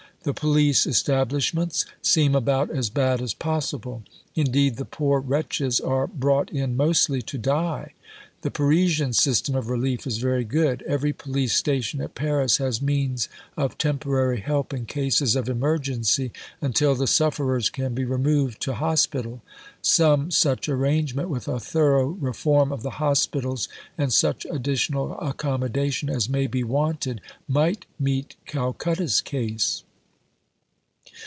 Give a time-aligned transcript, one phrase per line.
[0.23, 4.03] The Police establishments seem about as bad as possible.
[4.35, 7.93] Indeed the poor wretches are brought in mostly to die.
[8.43, 13.29] The Parisian system of relief is very good: every Police station at Paris has means
[13.57, 16.31] of temporary help in cases of emergency
[16.61, 19.41] until the sufferers can be removed to Hospital.
[19.81, 26.29] Some such arrangement with a thorough reform of the Hospitals, and such additional accommodation as
[26.29, 29.81] may be wanted, might meet Calcutta's case.